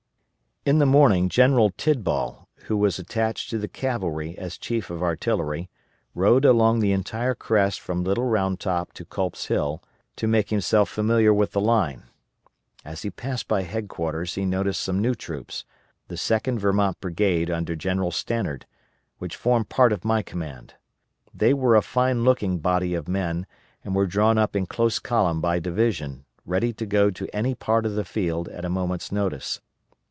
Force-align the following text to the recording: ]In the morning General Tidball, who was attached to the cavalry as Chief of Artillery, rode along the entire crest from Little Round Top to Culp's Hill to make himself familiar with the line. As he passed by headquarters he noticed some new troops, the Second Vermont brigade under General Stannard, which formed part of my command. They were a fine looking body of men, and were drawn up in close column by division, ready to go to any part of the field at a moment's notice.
]In 0.71 0.77
the 0.77 0.85
morning 0.85 1.27
General 1.27 1.71
Tidball, 1.71 2.47
who 2.67 2.77
was 2.77 2.99
attached 2.99 3.49
to 3.49 3.57
the 3.57 3.67
cavalry 3.67 4.37
as 4.37 4.59
Chief 4.59 4.91
of 4.91 5.01
Artillery, 5.01 5.71
rode 6.13 6.45
along 6.45 6.79
the 6.81 6.91
entire 6.91 7.33
crest 7.33 7.79
from 7.81 8.03
Little 8.03 8.25
Round 8.25 8.59
Top 8.59 8.93
to 8.93 9.03
Culp's 9.03 9.47
Hill 9.47 9.81
to 10.17 10.27
make 10.27 10.51
himself 10.51 10.87
familiar 10.87 11.33
with 11.33 11.53
the 11.53 11.59
line. 11.61 12.03
As 12.85 13.01
he 13.01 13.09
passed 13.09 13.47
by 13.47 13.63
headquarters 13.63 14.35
he 14.35 14.45
noticed 14.45 14.83
some 14.83 15.01
new 15.01 15.15
troops, 15.15 15.65
the 16.09 16.15
Second 16.17 16.59
Vermont 16.59 17.01
brigade 17.01 17.49
under 17.49 17.75
General 17.75 18.11
Stannard, 18.11 18.67
which 19.17 19.35
formed 19.35 19.67
part 19.67 19.91
of 19.91 20.05
my 20.05 20.21
command. 20.21 20.75
They 21.33 21.55
were 21.55 21.75
a 21.75 21.81
fine 21.81 22.23
looking 22.23 22.59
body 22.59 22.93
of 22.93 23.07
men, 23.07 23.47
and 23.83 23.95
were 23.95 24.05
drawn 24.05 24.37
up 24.37 24.55
in 24.55 24.67
close 24.67 24.99
column 24.99 25.41
by 25.41 25.57
division, 25.57 26.25
ready 26.45 26.71
to 26.71 26.85
go 26.85 27.09
to 27.09 27.35
any 27.35 27.55
part 27.55 27.83
of 27.83 27.95
the 27.95 28.05
field 28.05 28.47
at 28.49 28.63
a 28.63 28.69
moment's 28.69 29.11
notice. 29.11 29.59